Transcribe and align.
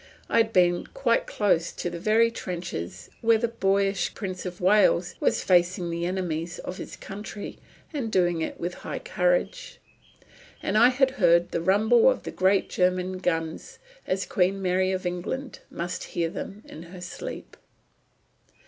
I 0.29 0.37
had 0.37 0.51
been 0.51 0.87
quite 0.87 1.27
close 1.27 1.71
to 1.73 1.87
the 1.87 1.99
very 1.99 2.31
trenches 2.31 3.11
where 3.21 3.37
the 3.37 3.47
boyish 3.47 4.15
Prince 4.15 4.47
of 4.47 4.59
Wales 4.59 5.13
was 5.19 5.43
facing 5.43 5.91
the 5.91 6.07
enemies 6.07 6.57
of 6.57 6.77
his 6.77 6.95
country 6.95 7.59
and 7.93 8.11
doing 8.11 8.41
it 8.41 8.59
with 8.59 8.73
high 8.73 8.97
courage. 8.97 9.79
And 10.63 10.75
I 10.75 10.89
had 10.89 11.11
heard 11.21 11.51
the 11.51 11.61
rumble 11.61 12.09
of 12.09 12.23
the 12.23 12.31
great 12.31 12.67
German 12.67 13.19
guns, 13.19 13.77
as 14.07 14.25
Queen 14.25 14.59
Mary 14.59 14.91
of 14.91 15.05
England 15.05 15.59
must 15.69 16.03
hear 16.05 16.29
them 16.31 16.63
in 16.65 16.81
her 16.81 16.99
sleep. 17.01 17.55